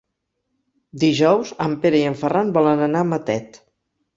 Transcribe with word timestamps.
Dijous 1.03 1.51
en 1.67 1.77
Pere 1.85 2.01
i 2.01 2.09
en 2.13 2.17
Ferran 2.25 2.51
volen 2.59 2.85
anar 2.87 3.07
a 3.07 3.11
Matet. 3.13 3.63